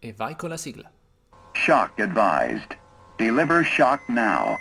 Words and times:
e 0.00 0.12
vai 0.12 0.36
con 0.36 0.48
la 0.48 0.56
sigla. 0.56 0.90
Shock 1.52 2.00
advised. 2.00 2.76
Deliver 3.16 3.64
shock 3.64 4.00
now. 4.08 4.56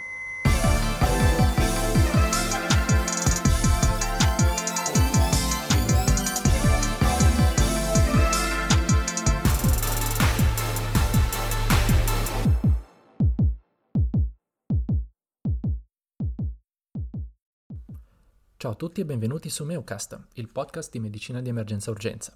Ciao 18.60 18.72
a 18.72 18.76
tutti 18.76 19.02
e 19.02 19.06
benvenuti 19.06 19.50
su 19.50 19.64
Meocast, 19.66 20.20
il 20.34 20.50
podcast 20.52 20.92
di 20.92 21.00
medicina 21.00 21.42
di 21.42 21.50
emergenza 21.50 21.92
urgenza. 21.92 22.36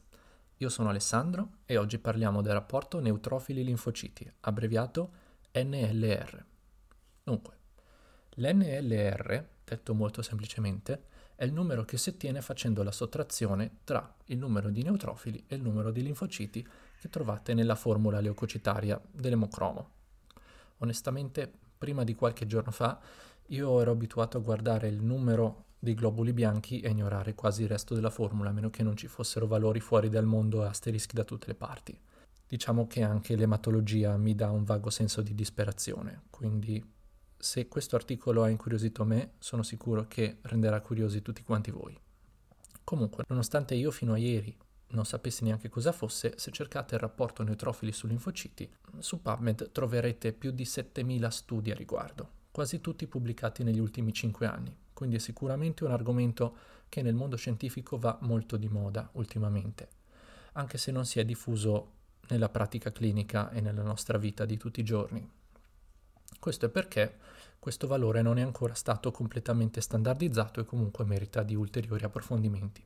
Io 0.61 0.69
sono 0.69 0.89
Alessandro 0.89 1.53
e 1.65 1.77
oggi 1.77 1.97
parliamo 1.97 2.43
del 2.43 2.53
rapporto 2.53 2.99
neutrofili 2.99 3.63
linfociti, 3.63 4.31
abbreviato 4.41 5.11
NLR. 5.53 6.45
Dunque, 7.23 7.57
l'NLR, 8.35 9.47
detto 9.63 9.93
molto 9.95 10.21
semplicemente, 10.21 11.05
è 11.33 11.45
il 11.45 11.51
numero 11.51 11.83
che 11.83 11.97
si 11.97 12.09
ottiene 12.09 12.41
facendo 12.41 12.83
la 12.83 12.91
sottrazione 12.91 13.77
tra 13.83 14.13
il 14.25 14.37
numero 14.37 14.69
di 14.69 14.83
neutrofili 14.83 15.45
e 15.47 15.55
il 15.55 15.63
numero 15.63 15.89
di 15.89 16.03
linfociti 16.03 16.67
che 16.99 17.09
trovate 17.09 17.55
nella 17.55 17.73
formula 17.73 18.19
leucocitaria 18.19 19.01
dell'emocromo. 19.09 19.89
Onestamente, 20.77 21.51
prima 21.75 22.03
di 22.03 22.13
qualche 22.13 22.45
giorno 22.45 22.69
fa, 22.69 22.99
io 23.47 23.81
ero 23.81 23.89
abituato 23.89 24.37
a 24.37 24.41
guardare 24.41 24.89
il 24.89 25.01
numero 25.01 25.69
dei 25.83 25.95
globuli 25.95 26.31
bianchi 26.31 26.79
e 26.79 26.91
ignorare 26.91 27.33
quasi 27.33 27.63
il 27.63 27.67
resto 27.67 27.95
della 27.95 28.11
formula, 28.11 28.49
a 28.49 28.53
meno 28.53 28.69
che 28.69 28.83
non 28.83 28.95
ci 28.95 29.07
fossero 29.07 29.47
valori 29.47 29.79
fuori 29.79 30.09
dal 30.09 30.25
mondo 30.25 30.63
e 30.63 30.67
asterischi 30.67 31.15
da 31.15 31.23
tutte 31.23 31.47
le 31.47 31.55
parti. 31.55 31.99
Diciamo 32.47 32.85
che 32.85 33.01
anche 33.01 33.35
l'ematologia 33.35 34.15
mi 34.15 34.35
dà 34.35 34.51
un 34.51 34.63
vago 34.63 34.91
senso 34.91 35.23
di 35.23 35.33
disperazione, 35.33 36.25
quindi 36.29 36.85
se 37.35 37.67
questo 37.67 37.95
articolo 37.95 38.43
ha 38.43 38.49
incuriosito 38.49 39.03
me, 39.03 39.31
sono 39.39 39.63
sicuro 39.63 40.05
che 40.07 40.37
renderà 40.43 40.79
curiosi 40.81 41.23
tutti 41.23 41.41
quanti 41.41 41.71
voi. 41.71 41.97
Comunque, 42.83 43.23
nonostante 43.27 43.73
io 43.73 43.89
fino 43.89 44.13
a 44.13 44.17
ieri 44.17 44.55
non 44.89 45.05
sapessi 45.05 45.43
neanche 45.43 45.69
cosa 45.69 45.91
fosse, 45.91 46.33
se 46.37 46.51
cercate 46.51 46.93
il 46.93 47.01
rapporto 47.01 47.41
neutrofili 47.41 47.91
su 47.91 48.05
linfociti, 48.05 48.71
su 48.99 49.19
PubMed 49.19 49.71
troverete 49.71 50.31
più 50.31 50.51
di 50.51 50.65
7000 50.65 51.29
studi 51.31 51.71
a 51.71 51.75
riguardo, 51.75 52.29
quasi 52.51 52.81
tutti 52.81 53.07
pubblicati 53.07 53.63
negli 53.63 53.79
ultimi 53.79 54.13
5 54.13 54.45
anni 54.45 54.80
quindi 55.01 55.17
è 55.17 55.19
sicuramente 55.25 55.83
un 55.83 55.89
argomento 55.89 56.55
che 56.87 57.01
nel 57.01 57.15
mondo 57.15 57.35
scientifico 57.35 57.97
va 57.97 58.19
molto 58.21 58.55
di 58.55 58.69
moda 58.69 59.09
ultimamente, 59.13 59.87
anche 60.51 60.77
se 60.77 60.91
non 60.91 61.07
si 61.07 61.19
è 61.19 61.25
diffuso 61.25 61.93
nella 62.27 62.49
pratica 62.49 62.91
clinica 62.91 63.49
e 63.49 63.61
nella 63.61 63.81
nostra 63.81 64.19
vita 64.19 64.45
di 64.45 64.57
tutti 64.57 64.79
i 64.79 64.83
giorni. 64.83 65.27
Questo 66.37 66.67
è 66.67 66.69
perché 66.69 67.17
questo 67.57 67.87
valore 67.87 68.21
non 68.21 68.37
è 68.37 68.43
ancora 68.43 68.75
stato 68.75 69.09
completamente 69.09 69.81
standardizzato 69.81 70.59
e 70.59 70.65
comunque 70.65 71.03
merita 71.03 71.41
di 71.41 71.55
ulteriori 71.55 72.03
approfondimenti. 72.03 72.85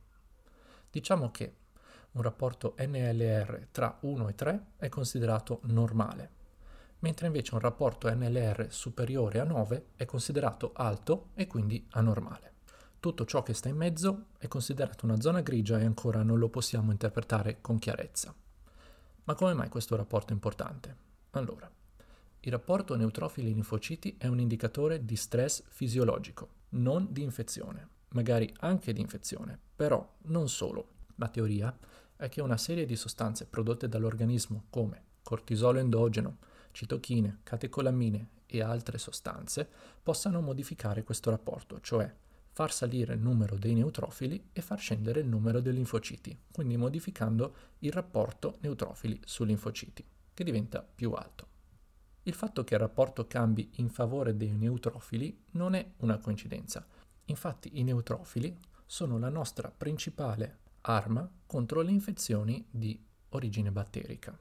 Diciamo 0.88 1.30
che 1.30 1.54
un 2.12 2.22
rapporto 2.22 2.76
NLR 2.78 3.68
tra 3.70 3.94
1 4.00 4.28
e 4.30 4.34
3 4.34 4.66
è 4.78 4.88
considerato 4.88 5.60
normale, 5.64 6.30
mentre 7.00 7.26
invece 7.26 7.54
un 7.54 7.60
rapporto 7.60 8.12
NLR 8.12 8.68
superiore 8.70 9.40
a 9.40 9.44
9 9.44 9.88
è 9.96 10.04
considerato 10.04 10.72
alto 10.74 11.28
e 11.34 11.46
quindi 11.46 11.86
anormale. 11.90 12.54
Tutto 12.98 13.24
ciò 13.24 13.42
che 13.42 13.54
sta 13.54 13.68
in 13.68 13.76
mezzo 13.76 14.26
è 14.38 14.48
considerato 14.48 15.04
una 15.04 15.20
zona 15.20 15.40
grigia 15.40 15.78
e 15.78 15.84
ancora 15.84 16.22
non 16.22 16.38
lo 16.38 16.48
possiamo 16.48 16.90
interpretare 16.90 17.60
con 17.60 17.78
chiarezza. 17.78 18.34
Ma 19.24 19.34
come 19.34 19.54
mai 19.54 19.68
questo 19.68 19.96
rapporto 19.96 20.30
è 20.30 20.34
importante? 20.34 20.96
Allora, 21.30 21.70
il 22.40 22.52
rapporto 22.52 22.96
neutrofili-linfociti 22.96 24.16
è 24.18 24.26
un 24.26 24.40
indicatore 24.40 25.04
di 25.04 25.16
stress 25.16 25.64
fisiologico, 25.68 26.48
non 26.70 27.08
di 27.10 27.22
infezione, 27.22 27.88
magari 28.10 28.52
anche 28.60 28.92
di 28.92 29.00
infezione, 29.00 29.58
però 29.74 30.14
non 30.22 30.48
solo. 30.48 30.94
La 31.16 31.28
teoria 31.28 31.76
è 32.16 32.28
che 32.28 32.40
una 32.40 32.56
serie 32.56 32.86
di 32.86 32.96
sostanze 32.96 33.46
prodotte 33.46 33.88
dall'organismo 33.88 34.66
come 34.70 35.02
cortisolo 35.22 35.80
endogeno, 35.80 36.38
citochine, 36.76 37.38
catecolamine 37.42 38.28
e 38.44 38.60
altre 38.60 38.98
sostanze 38.98 39.66
possano 40.02 40.42
modificare 40.42 41.04
questo 41.04 41.30
rapporto, 41.30 41.80
cioè 41.80 42.14
far 42.50 42.70
salire 42.70 43.14
il 43.14 43.20
numero 43.20 43.56
dei 43.56 43.72
neutrofili 43.72 44.50
e 44.52 44.60
far 44.60 44.78
scendere 44.78 45.20
il 45.20 45.26
numero 45.26 45.60
dei 45.60 45.72
linfociti, 45.72 46.38
quindi 46.52 46.76
modificando 46.76 47.54
il 47.78 47.92
rapporto 47.92 48.58
neutrofili 48.60 49.18
su 49.24 49.44
linfociti, 49.44 50.04
che 50.34 50.44
diventa 50.44 50.82
più 50.82 51.12
alto. 51.12 51.48
Il 52.24 52.34
fatto 52.34 52.62
che 52.62 52.74
il 52.74 52.80
rapporto 52.80 53.26
cambi 53.26 53.70
in 53.76 53.88
favore 53.88 54.36
dei 54.36 54.52
neutrofili 54.52 55.44
non 55.52 55.74
è 55.74 55.92
una 55.98 56.18
coincidenza. 56.18 56.86
Infatti 57.26 57.78
i 57.78 57.84
neutrofili 57.84 58.54
sono 58.84 59.18
la 59.18 59.30
nostra 59.30 59.72
principale 59.74 60.58
arma 60.82 61.28
contro 61.46 61.80
le 61.80 61.90
infezioni 61.90 62.66
di 62.70 63.02
origine 63.30 63.70
batterica 63.70 64.38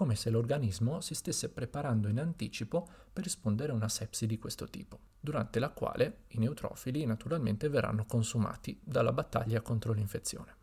come 0.00 0.16
se 0.16 0.30
l'organismo 0.30 1.02
si 1.02 1.14
stesse 1.14 1.50
preparando 1.50 2.08
in 2.08 2.18
anticipo 2.18 2.88
per 3.12 3.22
rispondere 3.22 3.72
a 3.72 3.74
una 3.74 3.90
sepsi 3.90 4.26
di 4.26 4.38
questo 4.38 4.66
tipo, 4.66 4.98
durante 5.20 5.58
la 5.58 5.68
quale 5.68 6.20
i 6.28 6.38
neutrofili 6.38 7.04
naturalmente 7.04 7.68
verranno 7.68 8.06
consumati 8.06 8.80
dalla 8.82 9.12
battaglia 9.12 9.60
contro 9.60 9.92
l'infezione. 9.92 10.56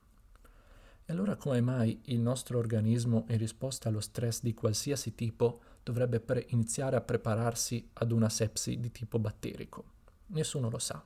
E 1.05 1.13
allora 1.13 1.35
come 1.35 1.61
mai 1.61 2.01
il 2.05 2.19
nostro 2.19 2.57
organismo 2.57 3.25
in 3.29 3.37
risposta 3.37 3.89
allo 3.89 3.99
stress 3.99 4.41
di 4.41 4.55
qualsiasi 4.55 5.13
tipo 5.13 5.61
dovrebbe 5.83 6.19
pre- 6.19 6.47
iniziare 6.49 6.95
a 6.95 7.01
prepararsi 7.01 7.91
ad 7.93 8.11
una 8.11 8.29
sepsi 8.29 8.79
di 8.79 8.91
tipo 8.91 9.19
batterico? 9.19 9.85
Nessuno 10.29 10.67
lo 10.67 10.79
sa. 10.79 11.05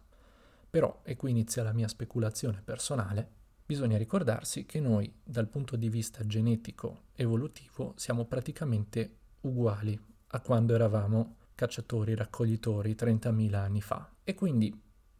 Però, 0.69 1.01
e 1.03 1.17
qui 1.17 1.31
inizia 1.31 1.63
la 1.63 1.73
mia 1.73 1.89
speculazione 1.89 2.61
personale, 2.63 3.40
bisogna 3.71 3.97
ricordarsi 3.97 4.65
che 4.65 4.81
noi 4.81 5.09
dal 5.23 5.47
punto 5.47 5.77
di 5.77 5.87
vista 5.87 6.27
genetico 6.27 7.03
evolutivo 7.15 7.93
siamo 7.95 8.25
praticamente 8.25 9.19
uguali 9.43 9.97
a 10.27 10.41
quando 10.41 10.75
eravamo 10.75 11.37
cacciatori 11.55 12.13
raccoglitori 12.13 12.93
30.000 12.93 13.53
anni 13.53 13.79
fa. 13.79 14.13
E 14.25 14.33
quindi 14.33 14.77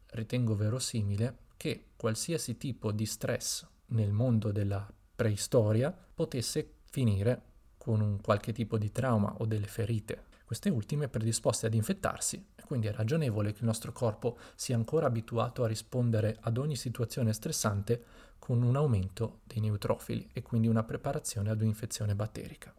ritengo 0.07 0.53
verosimile 0.57 1.37
che 1.55 1.91
qualsiasi 1.95 2.57
tipo 2.57 2.91
di 2.91 3.05
stress 3.05 3.65
nel 3.91 4.11
mondo 4.11 4.51
della 4.51 4.85
preistoria 5.15 5.89
potesse 6.13 6.79
finire 6.89 7.50
con 7.81 8.01
un 8.01 8.21
qualche 8.21 8.53
tipo 8.53 8.77
di 8.77 8.91
trauma 8.91 9.33
o 9.39 9.45
delle 9.45 9.67
ferite, 9.67 10.25
queste 10.45 10.69
ultime 10.69 11.07
predisposte 11.07 11.65
ad 11.65 11.73
infettarsi 11.73 12.45
quindi 12.71 12.87
è 12.87 12.93
ragionevole 12.93 13.51
che 13.51 13.59
il 13.59 13.65
nostro 13.65 13.91
corpo 13.91 14.37
sia 14.55 14.77
ancora 14.77 15.05
abituato 15.05 15.65
a 15.65 15.67
rispondere 15.67 16.37
ad 16.39 16.57
ogni 16.57 16.77
situazione 16.77 17.33
stressante 17.33 18.01
con 18.39 18.61
un 18.61 18.77
aumento 18.77 19.41
dei 19.43 19.59
neutrofili 19.59 20.29
e 20.31 20.41
quindi 20.41 20.69
una 20.69 20.85
preparazione 20.85 21.49
ad 21.49 21.59
un'infezione 21.59 22.15
batterica. 22.15 22.73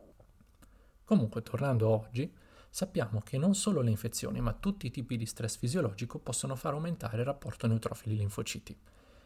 Comunque, 1.04 1.42
tornando 1.42 1.88
a 1.88 1.90
oggi, 1.90 2.32
sappiamo 2.70 3.20
che 3.20 3.36
non 3.36 3.54
solo 3.54 3.82
le 3.82 3.90
infezioni, 3.90 4.40
ma 4.40 4.54
tutti 4.54 4.86
i 4.86 4.90
tipi 4.90 5.18
di 5.18 5.26
stress 5.26 5.58
fisiologico 5.58 6.18
possono 6.18 6.56
far 6.56 6.72
aumentare 6.72 7.18
il 7.18 7.26
rapporto 7.26 7.66
neutrofili-linfociti. 7.66 8.74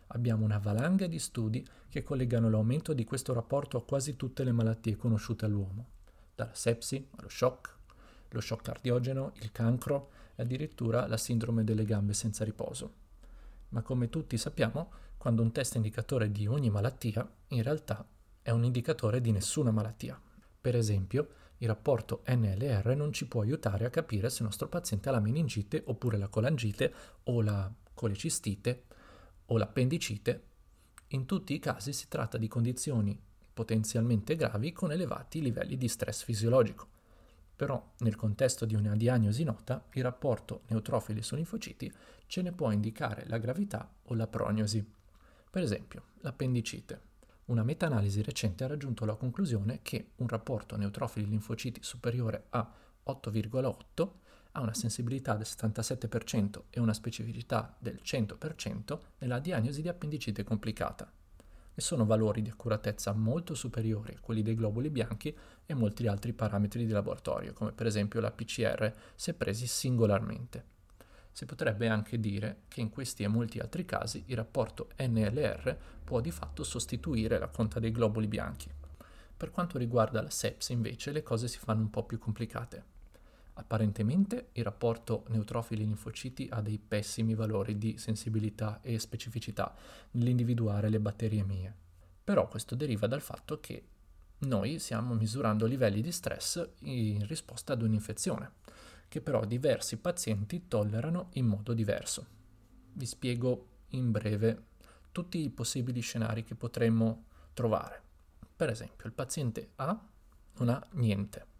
Abbiamo 0.09 0.44
una 0.44 0.59
valanga 0.59 1.06
di 1.06 1.19
studi 1.19 1.67
che 1.89 2.03
collegano 2.03 2.49
l'aumento 2.49 2.93
di 2.93 3.05
questo 3.05 3.33
rapporto 3.33 3.77
a 3.77 3.84
quasi 3.84 4.17
tutte 4.17 4.44
le 4.44 4.53
malattie 4.53 4.97
conosciute 4.97 5.44
all'uomo, 5.44 5.89
dalla 6.34 6.55
sepsi 6.55 7.09
allo 7.17 7.28
shock, 7.28 7.75
lo 8.28 8.41
shock 8.41 8.62
cardiogeno, 8.62 9.33
il 9.41 9.50
cancro 9.50 10.11
e 10.37 10.43
addirittura 10.43 11.06
la 11.06 11.17
sindrome 11.17 11.65
delle 11.65 11.84
gambe 11.84 12.12
senza 12.12 12.44
riposo. 12.44 13.05
Ma 13.71 13.83
come 13.83 14.09
tutti 14.09 14.37
sappiamo, 14.37 14.91
quando 15.17 15.43
un 15.43 15.50
test 15.50 15.75
è 15.75 15.77
indicatore 15.77 16.31
di 16.31 16.47
ogni 16.47 16.71
malattia, 16.71 17.28
in 17.49 17.62
realtà 17.62 18.06
è 18.43 18.50
un 18.50 18.65
indicatore 18.65 19.21
di 19.21 19.33
nessuna 19.33 19.73
malattia. 19.73 20.21
Per 20.61 20.76
esempio, 20.76 21.29
il 21.58 21.69
rapporto 21.69 22.23
NLR 22.29 22.94
non 22.94 23.12
ci 23.12 23.26
può 23.26 23.41
aiutare 23.41 23.87
a 23.87 23.91
capire 23.91 24.31
se 24.31 24.43
il 24.43 24.44
nostro 24.44 24.69
paziente 24.69 25.08
ha 25.08 25.12
la 25.12 25.20
meningite 25.20 25.82
oppure 25.87 26.19
la 26.19 26.29
colangite 26.29 26.93
o 27.25 27.41
la 27.41 27.73
colecistite 27.94 28.85
o 29.46 29.56
l'appendicite. 29.56 30.43
In 31.08 31.26
tutti 31.26 31.54
i 31.54 31.58
casi 31.58 31.93
si 31.93 32.08
tratta 32.08 32.38
di 32.38 32.48
condizioni 32.48 33.19
potenzialmente 33.52 34.37
gravi 34.37 34.72
con 34.72 34.93
elevati 34.93 35.40
livelli 35.40 35.76
di 35.76 35.88
stress 35.88 36.25
fisiologico. 36.25 36.88
Però 37.56 37.93
nel 37.98 38.16
contesto 38.16 38.66
di 38.66 38.75
una 38.75 38.94
diagnosi 38.94 39.43
nota, 39.44 39.82
il 39.93 40.02
rapporto 40.02 40.62
neutrofili 40.69 41.22
su 41.22 41.37
linfociti 41.37 41.90
ce 42.26 42.43
ne 42.43 42.52
può 42.52 42.70
indicare 42.70 43.25
la 43.28 43.38
gravità 43.38 43.90
o 44.04 44.14
la 44.14 44.26
prognosi. 44.26 44.84
Per 45.50 45.62
esempio, 45.62 46.02
l'appendicite. 46.19 47.00
Una 47.46 47.62
meta-analisi 47.62 48.20
recente 48.22 48.64
ha 48.64 48.66
raggiunto 48.66 49.06
la 49.06 49.14
conclusione 49.14 49.78
che 49.81 50.10
un 50.16 50.28
rapporto 50.28 50.76
neutrofili-linfociti 50.76 51.81
superiore 51.82 52.46
a 52.50 52.70
8,8 53.06 54.10
ha 54.56 54.61
una 54.62 54.75
sensibilità 54.75 55.35
del 55.35 55.47
77% 55.47 56.62
e 56.70 56.81
una 56.81 56.94
specificità 56.94 57.76
del 57.79 58.00
100% 58.03 58.99
nella 59.19 59.38
diagnosi 59.38 59.82
di 59.82 59.88
appendicite 59.88 60.44
complicata. 60.44 61.11
e 61.79 61.82
sono 61.82 62.06
valori 62.06 62.41
di 62.41 62.49
accuratezza 62.49 63.12
molto 63.12 63.55
superiori 63.55 64.14
a 64.14 64.20
quelli 64.20 64.41
dei 64.41 64.55
globuli 64.55 64.88
bianchi 64.88 65.37
e 65.67 65.75
molti 65.75 66.06
altri 66.06 66.32
parametri 66.32 66.87
di 66.87 66.91
laboratorio, 66.91 67.53
come 67.53 67.73
per 67.73 67.85
esempio 67.85 68.19
la 68.19 68.31
PCR 68.31 68.91
se 69.14 69.35
presi 69.35 69.67
singolarmente. 69.67 70.64
Si 71.32 71.44
potrebbe 71.44 71.88
anche 71.88 72.19
dire 72.19 72.62
che 72.69 72.81
in 72.81 72.88
questi 72.88 73.25
e 73.25 73.29
molti 73.29 73.58
altri 73.58 73.85
casi 73.85 74.25
il 74.29 74.37
rapporto 74.37 74.88
NLR 74.97 75.76
può 76.03 76.20
di 76.23 76.31
fatto 76.31 76.64
sostituire 76.64 77.38
la 77.38 77.49
conta 77.49 77.79
dei 77.79 77.93
globuli 77.93 78.26
bianchi. 78.26 78.73
Per 79.37 79.50
quanto 79.50 79.76
riguarda 79.76 80.23
la 80.23 80.31
sepsi 80.31 80.73
invece 80.73 81.12
le 81.12 81.23
cose 81.23 81.47
si 81.47 81.58
fanno 81.58 81.82
un 81.82 81.91
po' 81.91 82.06
più 82.06 82.19
complicate. 82.19 82.95
Apparentemente 83.58 84.50
il 84.53 84.64
rapporto 84.64 85.25
neutrofili-linfociti 85.29 86.49
ha 86.50 86.61
dei 86.61 86.79
pessimi 86.79 87.35
valori 87.35 87.79
di 87.79 87.97
sensibilità 87.97 88.81
e 88.82 88.99
specificità 88.99 89.75
nell'individuare 90.12 90.91
le 90.91 91.00
batterie 91.00 91.43
mie. 91.43 91.75
Però 92.23 92.49
questo 92.49 92.75
deriva 92.75 93.06
dal 93.06 93.23
fatto 93.23 93.58
che 93.58 93.82
noi 94.38 94.79
stiamo 94.79 95.14
misurando 95.14 95.64
livelli 95.64 96.03
di 96.03 96.12
stress 96.12 96.69
in 96.81 97.26
risposta 97.26 97.73
ad 97.73 97.81
un'infezione, 97.81 98.53
che 99.08 99.23
però 99.23 99.43
diversi 99.47 99.97
pazienti 99.97 100.69
tollerano 100.69 101.31
in 101.35 101.47
modo 101.47 101.73
diverso. 101.73 102.26
Vi 102.93 103.06
spiego 103.06 103.69
in 103.91 104.11
breve 104.11 104.64
tutti 105.12 105.43
i 105.43 105.49
possibili 105.49 106.00
scenari 106.00 106.44
che 106.44 106.55
potremmo 106.55 107.25
trovare. 107.55 108.03
Per 108.55 108.69
esempio, 108.69 109.06
il 109.06 109.14
paziente 109.14 109.70
A 109.76 109.99
non 110.58 110.69
ha 110.69 110.87
niente 110.93 111.55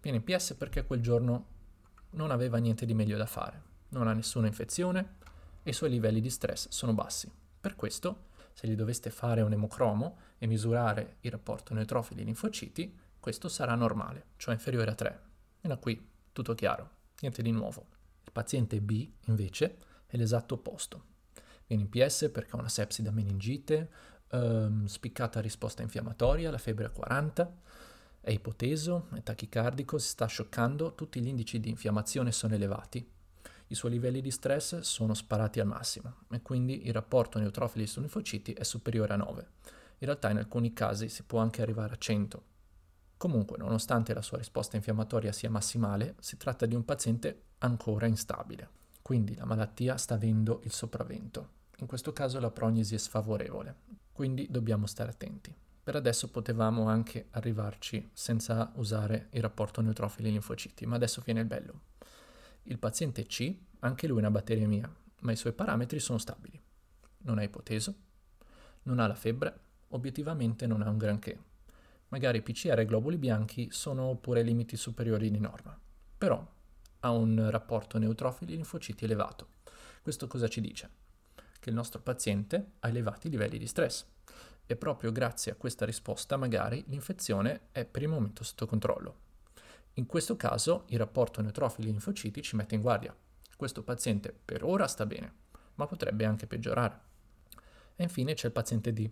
Viene 0.00 0.18
in 0.18 0.24
PS 0.24 0.54
perché 0.54 0.84
quel 0.84 1.00
giorno 1.00 1.46
non 2.10 2.30
aveva 2.30 2.58
niente 2.58 2.86
di 2.86 2.94
meglio 2.94 3.16
da 3.16 3.26
fare, 3.26 3.62
non 3.90 4.08
ha 4.08 4.12
nessuna 4.12 4.46
infezione 4.46 5.16
e 5.62 5.70
i 5.70 5.74
suoi 5.74 5.90
livelli 5.90 6.20
di 6.20 6.30
stress 6.30 6.68
sono 6.70 6.94
bassi. 6.94 7.30
Per 7.60 7.76
questo, 7.76 8.28
se 8.54 8.66
gli 8.66 8.74
doveste 8.74 9.10
fare 9.10 9.42
un 9.42 9.52
emocromo 9.52 10.18
e 10.38 10.46
misurare 10.46 11.16
il 11.20 11.30
rapporto 11.30 11.74
neutrofili-linfociti, 11.74 12.98
questo 13.20 13.48
sarà 13.48 13.74
normale, 13.74 14.28
cioè 14.36 14.54
inferiore 14.54 14.90
a 14.90 14.94
3. 14.94 15.20
E 15.60 15.68
da 15.68 15.76
qui 15.76 16.08
tutto 16.32 16.54
chiaro, 16.54 16.90
niente 17.20 17.42
di 17.42 17.50
nuovo. 17.50 17.88
Il 18.24 18.32
paziente 18.32 18.80
B, 18.80 19.06
invece, 19.26 19.76
è 20.06 20.16
l'esatto 20.16 20.54
opposto. 20.54 21.04
Viene 21.66 21.82
in 21.82 21.90
PS 21.90 22.30
perché 22.32 22.56
ha 22.56 22.58
una 22.58 22.68
sepsi 22.70 23.02
da 23.02 23.10
meningite, 23.10 23.90
ehm, 24.30 24.86
spiccata 24.86 25.40
risposta 25.40 25.82
infiammatoria, 25.82 26.50
la 26.50 26.58
febbre 26.58 26.86
a 26.86 26.90
40, 26.90 27.52
è 28.20 28.30
ipoteso, 28.30 29.08
è 29.14 29.22
tachicardico, 29.22 29.98
si 29.98 30.08
sta 30.08 30.26
scioccando, 30.26 30.94
tutti 30.94 31.20
gli 31.20 31.28
indici 31.28 31.58
di 31.58 31.70
infiammazione 31.70 32.32
sono 32.32 32.54
elevati. 32.54 33.08
I 33.68 33.74
suoi 33.74 33.92
livelli 33.92 34.20
di 34.20 34.30
stress 34.30 34.80
sono 34.80 35.14
sparati 35.14 35.60
al 35.60 35.66
massimo 35.66 36.16
e 36.30 36.42
quindi 36.42 36.86
il 36.86 36.92
rapporto 36.92 37.38
neutrofili 37.38 37.86
su 37.86 38.00
linfociti 38.00 38.52
è 38.52 38.64
superiore 38.64 39.14
a 39.14 39.16
9. 39.16 39.48
In 39.98 40.06
realtà 40.06 40.28
in 40.30 40.38
alcuni 40.38 40.72
casi 40.72 41.08
si 41.08 41.22
può 41.22 41.38
anche 41.38 41.62
arrivare 41.62 41.94
a 41.94 41.98
100. 41.98 42.42
Comunque, 43.16 43.58
nonostante 43.58 44.12
la 44.12 44.22
sua 44.22 44.38
risposta 44.38 44.76
infiammatoria 44.76 45.30
sia 45.30 45.50
massimale, 45.50 46.16
si 46.20 46.36
tratta 46.36 46.66
di 46.66 46.74
un 46.74 46.84
paziente 46.84 47.42
ancora 47.58 48.06
instabile. 48.06 48.68
Quindi 49.02 49.34
la 49.36 49.44
malattia 49.44 49.96
sta 49.96 50.14
avendo 50.14 50.60
il 50.64 50.72
sopravvento. 50.72 51.58
In 51.78 51.86
questo 51.86 52.12
caso 52.12 52.40
la 52.40 52.50
prognosi 52.50 52.94
è 52.94 52.98
sfavorevole, 52.98 53.76
quindi 54.12 54.46
dobbiamo 54.50 54.86
stare 54.86 55.10
attenti. 55.10 55.54
Per 55.90 55.98
adesso 55.98 56.30
potevamo 56.30 56.86
anche 56.86 57.26
arrivarci 57.32 58.10
senza 58.12 58.70
usare 58.76 59.26
il 59.32 59.42
rapporto 59.42 59.80
neutrofili-linfociti, 59.80 60.86
ma 60.86 60.94
adesso 60.94 61.20
viene 61.24 61.40
il 61.40 61.46
bello. 61.46 61.80
Il 62.62 62.78
paziente 62.78 63.26
C, 63.26 63.52
anche 63.80 64.06
lui 64.06 64.18
è 64.18 64.20
una 64.20 64.30
batteria 64.30 64.68
mia, 64.68 64.88
ma 65.22 65.32
i 65.32 65.36
suoi 65.36 65.52
parametri 65.52 65.98
sono 65.98 66.18
stabili. 66.18 66.62
Non 67.22 67.38
ha 67.38 67.42
ipoteso, 67.42 67.92
non 68.84 69.00
ha 69.00 69.08
la 69.08 69.16
febbre, 69.16 69.58
obiettivamente 69.88 70.68
non 70.68 70.82
ha 70.82 70.88
un 70.88 70.96
granché. 70.96 71.36
Magari 72.10 72.40
PCR 72.40 72.78
e 72.78 72.84
globuli 72.84 73.18
bianchi 73.18 73.72
sono 73.72 74.14
pure 74.14 74.42
limiti 74.42 74.76
superiori 74.76 75.28
di 75.28 75.40
norma, 75.40 75.76
però 76.16 76.40
ha 77.00 77.10
un 77.10 77.50
rapporto 77.50 77.98
neutrofili-linfociti 77.98 79.06
elevato. 79.06 79.54
Questo 80.02 80.28
cosa 80.28 80.46
ci 80.46 80.60
dice? 80.60 80.88
Che 81.58 81.68
il 81.68 81.74
nostro 81.74 82.00
paziente 82.00 82.74
ha 82.78 82.86
elevati 82.86 83.28
livelli 83.28 83.58
di 83.58 83.66
stress 83.66 84.06
e 84.70 84.76
proprio 84.76 85.10
grazie 85.10 85.50
a 85.50 85.56
questa 85.56 85.84
risposta 85.84 86.36
magari 86.36 86.84
l'infezione 86.86 87.62
è 87.72 87.84
per 87.84 88.02
il 88.02 88.08
momento 88.08 88.44
sotto 88.44 88.66
controllo. 88.66 89.16
In 89.94 90.06
questo 90.06 90.36
caso 90.36 90.84
il 90.90 90.98
rapporto 90.98 91.42
neutrofili-linfociti 91.42 92.40
ci 92.40 92.54
mette 92.54 92.76
in 92.76 92.80
guardia. 92.80 93.12
Questo 93.56 93.82
paziente 93.82 94.32
per 94.32 94.62
ora 94.62 94.86
sta 94.86 95.06
bene, 95.06 95.32
ma 95.74 95.86
potrebbe 95.86 96.24
anche 96.24 96.46
peggiorare. 96.46 97.00
E 97.96 98.04
infine 98.04 98.34
c'è 98.34 98.46
il 98.46 98.52
paziente 98.52 98.92
D. 98.92 99.10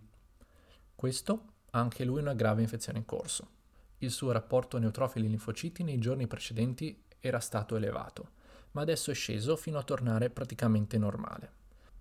Questo 0.95 1.53
ha 1.71 1.81
anche 1.81 2.05
lui 2.05 2.21
una 2.21 2.35
grave 2.35 2.63
infezione 2.63 2.99
in 2.99 3.05
corso. 3.05 3.51
Il 3.99 4.13
suo 4.13 4.31
rapporto 4.31 4.79
neutrofili-linfociti 4.79 5.83
nei 5.83 5.99
giorni 5.99 6.29
precedenti 6.29 7.03
era 7.19 7.41
stato 7.41 7.75
elevato, 7.75 8.31
ma 8.73 8.83
adesso 8.83 9.11
è 9.11 9.15
sceso 9.15 9.57
fino 9.57 9.77
a 9.77 9.83
tornare 9.83 10.31
praticamente 10.31 10.99
normale. 10.99 11.58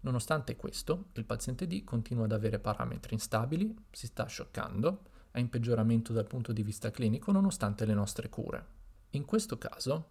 Nonostante 0.07 0.55
questo, 0.55 1.09
il 1.15 1.25
paziente 1.25 1.67
D 1.67 1.83
continua 1.83 2.23
ad 2.23 2.31
avere 2.31 2.59
parametri 2.59 3.13
instabili, 3.13 3.75
si 3.91 4.07
sta 4.07 4.25
scioccando, 4.25 5.01
è 5.31 5.39
in 5.39 5.49
peggioramento 5.49 6.13
dal 6.13 6.25
punto 6.25 6.53
di 6.53 6.63
vista 6.63 6.91
clinico 6.91 7.33
nonostante 7.33 7.85
le 7.85 7.93
nostre 7.93 8.29
cure. 8.29 8.65
In 9.11 9.25
questo 9.25 9.57
caso, 9.57 10.07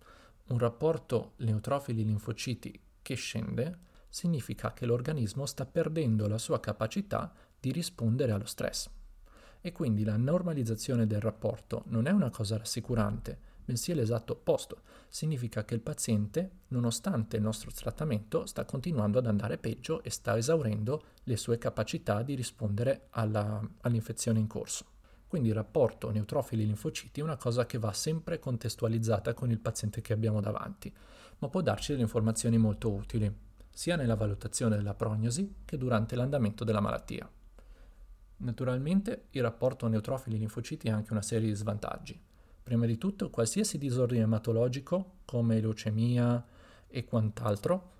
un 0.48 0.58
rapporto 0.58 1.32
neutrofili-linfociti 1.38 2.78
che 3.00 3.14
scende 3.14 3.78
significa 4.10 4.74
che 4.74 4.84
l'organismo 4.84 5.46
sta 5.46 5.64
perdendo 5.64 6.28
la 6.28 6.36
sua 6.36 6.60
capacità 6.60 7.32
di 7.58 7.72
rispondere 7.72 8.32
allo 8.32 8.44
stress. 8.44 8.90
E 9.62 9.72
quindi 9.72 10.04
la 10.04 10.18
normalizzazione 10.18 11.06
del 11.06 11.22
rapporto 11.22 11.84
non 11.86 12.06
è 12.06 12.10
una 12.10 12.28
cosa 12.28 12.58
rassicurante, 12.58 13.38
bensì 13.66 13.92
l'esatto 13.92 14.32
opposto. 14.34 14.82
Significa 15.08 15.64
che 15.64 15.74
il 15.74 15.80
paziente, 15.80 16.50
nonostante 16.68 17.36
il 17.36 17.42
nostro 17.42 17.70
trattamento, 17.72 18.46
sta 18.46 18.64
continuando 18.64 19.18
ad 19.18 19.26
andare 19.26 19.58
peggio 19.58 20.02
e 20.02 20.10
sta 20.10 20.38
esaurendo 20.38 21.02
le 21.24 21.36
sue 21.36 21.58
capacità 21.58 22.22
di 22.22 22.34
rispondere 22.34 23.08
alla, 23.10 23.60
all'infezione 23.82 24.38
in 24.38 24.46
corso. 24.46 24.94
Quindi 25.26 25.48
il 25.48 25.54
rapporto 25.54 26.10
neutrofili-linfociti 26.10 27.20
è 27.20 27.24
una 27.24 27.36
cosa 27.36 27.66
che 27.66 27.78
va 27.78 27.92
sempre 27.92 28.38
contestualizzata 28.38 29.34
con 29.34 29.50
il 29.50 29.58
paziente 29.58 30.00
che 30.00 30.12
abbiamo 30.12 30.40
davanti, 30.40 30.94
ma 31.38 31.48
può 31.48 31.60
darci 31.60 31.90
delle 31.90 32.04
informazioni 32.04 32.56
molto 32.56 32.92
utili, 32.92 33.30
sia 33.68 33.96
nella 33.96 34.14
valutazione 34.14 34.76
della 34.76 34.94
prognosi 34.94 35.56
che 35.64 35.76
durante 35.76 36.14
l'andamento 36.14 36.62
della 36.62 36.80
malattia. 36.80 37.28
Naturalmente 38.38 39.26
il 39.30 39.42
rapporto 39.42 39.88
neutrofili-linfociti 39.88 40.88
ha 40.88 40.94
anche 40.94 41.12
una 41.12 41.22
serie 41.22 41.48
di 41.48 41.54
svantaggi. 41.54 42.18
Prima 42.66 42.84
di 42.84 42.98
tutto, 42.98 43.30
qualsiasi 43.30 43.78
disordine 43.78 44.24
ematologico, 44.24 45.18
come 45.24 45.60
leucemia 45.60 46.44
e 46.88 47.04
quant'altro, 47.04 47.90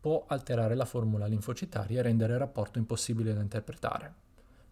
può 0.00 0.24
alterare 0.26 0.74
la 0.74 0.86
formula 0.86 1.26
linfocitaria 1.26 1.98
e 1.98 2.02
rendere 2.02 2.32
il 2.32 2.38
rapporto 2.38 2.78
impossibile 2.78 3.34
da 3.34 3.42
interpretare. 3.42 4.14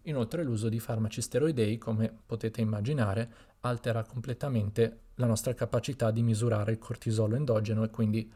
Inoltre 0.04 0.42
l'uso 0.42 0.70
di 0.70 0.80
farmaci 0.80 1.20
steroidei, 1.20 1.76
come 1.76 2.10
potete 2.24 2.62
immaginare, 2.62 3.30
altera 3.60 4.04
completamente 4.04 5.00
la 5.16 5.26
nostra 5.26 5.52
capacità 5.52 6.10
di 6.10 6.22
misurare 6.22 6.72
il 6.72 6.78
cortisolo 6.78 7.36
endogeno 7.36 7.84
e 7.84 7.90
quindi 7.90 8.32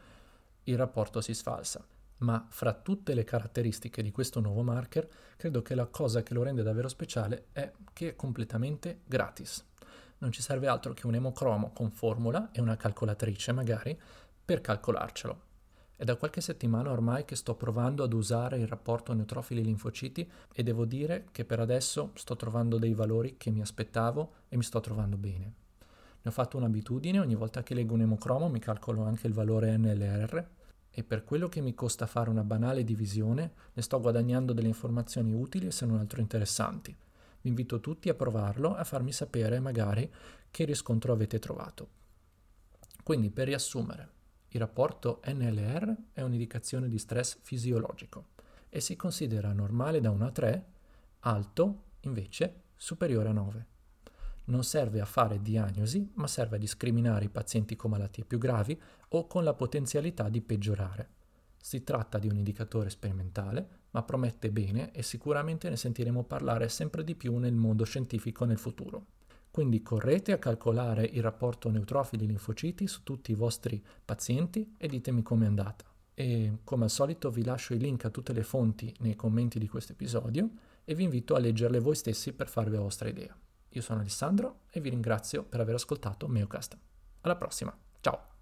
il 0.65 0.77
rapporto 0.77 1.19
si 1.19 1.33
sfalsa. 1.33 1.83
Ma 2.17 2.45
fra 2.47 2.73
tutte 2.73 3.15
le 3.15 3.23
caratteristiche 3.23 4.03
di 4.03 4.11
questo 4.11 4.39
nuovo 4.39 4.61
marker, 4.61 5.09
credo 5.35 5.63
che 5.63 5.73
la 5.73 5.87
cosa 5.87 6.21
che 6.21 6.35
lo 6.35 6.43
rende 6.43 6.61
davvero 6.61 6.87
speciale 6.87 7.45
è 7.53 7.71
che 7.91 8.09
è 8.09 8.15
completamente 8.15 8.99
gratis 9.07 9.65
non 10.19 10.31
ci 10.31 10.41
serve 10.41 10.67
altro 10.67 10.93
che 10.93 11.07
un 11.07 11.15
emocromo 11.15 11.71
con 11.73 11.91
formula 11.91 12.49
e 12.51 12.61
una 12.61 12.77
calcolatrice 12.77 13.51
magari 13.51 13.97
per 14.43 14.61
calcolarcelo. 14.61 15.45
È 15.95 16.03
da 16.03 16.15
qualche 16.15 16.41
settimana 16.41 16.91
ormai 16.91 17.25
che 17.25 17.35
sto 17.35 17.55
provando 17.55 18.03
ad 18.03 18.13
usare 18.13 18.59
il 18.59 18.67
rapporto 18.67 19.13
neutrofili-linfociti 19.13 20.29
e 20.53 20.61
devo 20.61 20.85
dire 20.85 21.25
che 21.31 21.43
per 21.43 21.59
adesso 21.59 22.11
sto 22.13 22.35
trovando 22.35 22.77
dei 22.77 22.93
valori 22.93 23.35
che 23.35 23.49
mi 23.49 23.61
aspettavo 23.61 24.33
e 24.47 24.57
mi 24.57 24.63
sto 24.63 24.79
trovando 24.79 25.17
bene. 25.17 25.53
Ne 26.21 26.29
ho 26.29 26.31
fatto 26.31 26.57
un'abitudine, 26.57 27.19
ogni 27.19 27.35
volta 27.35 27.63
che 27.63 27.73
leggo 27.73 27.95
un 27.95 28.01
emocromo 28.01 28.47
mi 28.47 28.59
calcolo 28.59 29.03
anche 29.03 29.25
il 29.25 29.33
valore 29.33 29.75
NLR 29.75 30.47
e 30.91 31.03
per 31.03 31.23
quello 31.23 31.47
che 31.49 31.61
mi 31.61 31.73
costa 31.73 32.05
fare 32.05 32.29
una 32.29 32.43
banale 32.43 32.83
divisione 32.83 33.53
ne 33.73 33.81
sto 33.81 33.99
guadagnando 33.99 34.53
delle 34.53 34.67
informazioni 34.67 35.33
utili 35.33 35.67
e 35.67 35.71
se 35.71 35.85
non 35.85 35.99
altro 35.99 36.21
interessanti. 36.21 36.95
Vi 37.41 37.49
invito 37.49 37.79
tutti 37.79 38.09
a 38.09 38.15
provarlo 38.15 38.75
e 38.75 38.79
a 38.79 38.83
farmi 38.83 39.11
sapere 39.11 39.59
magari 39.59 40.11
che 40.49 40.65
riscontro 40.65 41.13
avete 41.13 41.39
trovato. 41.39 41.89
Quindi 43.03 43.29
per 43.29 43.47
riassumere, 43.47 44.09
il 44.49 44.59
rapporto 44.59 45.21
NLR 45.25 45.95
è 46.13 46.21
un'indicazione 46.21 46.89
di 46.89 46.97
stress 46.97 47.37
fisiologico 47.41 48.29
e 48.69 48.79
si 48.81 48.95
considera 48.95 49.53
normale 49.53 50.01
da 50.01 50.09
1 50.09 50.25
a 50.25 50.31
3, 50.31 50.65
alto 51.19 51.83
invece 52.01 52.63
superiore 52.75 53.29
a 53.29 53.33
9. 53.33 53.65
Non 54.45 54.63
serve 54.63 55.01
a 55.01 55.05
fare 55.05 55.41
diagnosi, 55.41 56.09
ma 56.15 56.27
serve 56.27 56.55
a 56.55 56.59
discriminare 56.59 57.25
i 57.25 57.29
pazienti 57.29 57.75
con 57.75 57.91
malattie 57.91 58.23
più 58.23 58.37
gravi 58.37 58.79
o 59.09 59.27
con 59.27 59.43
la 59.43 59.53
potenzialità 59.53 60.29
di 60.29 60.41
peggiorare. 60.41 61.09
Si 61.57 61.83
tratta 61.83 62.17
di 62.17 62.27
un 62.27 62.37
indicatore 62.37 62.89
sperimentale, 62.89 63.76
ma 63.91 64.03
promette 64.03 64.49
bene 64.49 64.91
e 64.91 65.03
sicuramente 65.03 65.69
ne 65.69 65.77
sentiremo 65.77 66.23
parlare 66.23 66.69
sempre 66.69 67.03
di 67.03 67.15
più 67.15 67.37
nel 67.37 67.53
mondo 67.53 67.83
scientifico 67.83 68.45
nel 68.45 68.57
futuro. 68.57 69.05
Quindi 69.49 69.81
correte 69.81 70.33
a 70.33 70.37
calcolare 70.37 71.03
il 71.03 71.23
rapporto 71.23 71.69
neutrofili-linfociti 71.69 72.87
su 72.87 73.01
tutti 73.03 73.31
i 73.31 73.35
vostri 73.35 73.83
pazienti 74.05 74.75
e 74.77 74.87
ditemi 74.87 75.23
com'è 75.23 75.47
andata. 75.47 75.83
E 76.13 76.59
come 76.63 76.83
al 76.83 76.89
solito 76.89 77.31
vi 77.31 77.43
lascio 77.43 77.73
i 77.73 77.79
link 77.79 78.05
a 78.05 78.09
tutte 78.09 78.33
le 78.33 78.43
fonti 78.43 78.93
nei 78.99 79.15
commenti 79.15 79.57
di 79.59 79.67
questo 79.67 79.93
episodio 79.93 80.49
e 80.83 80.95
vi 80.95 81.03
invito 81.03 81.35
a 81.35 81.39
leggerle 81.39 81.79
voi 81.79 81.95
stessi 81.95 82.33
per 82.33 82.49
farvi 82.49 82.75
la 82.75 82.81
vostra 82.81 83.09
idea. 83.09 83.35
Io 83.69 83.81
sono 83.81 83.99
Alessandro 83.99 84.61
e 84.71 84.79
vi 84.79 84.89
ringrazio 84.89 85.43
per 85.43 85.59
aver 85.59 85.75
ascoltato 85.75 86.27
Meocast. 86.27 86.77
Alla 87.21 87.35
prossima, 87.35 87.75
ciao! 87.99 88.36